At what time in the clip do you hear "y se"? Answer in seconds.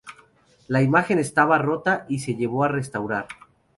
2.09-2.33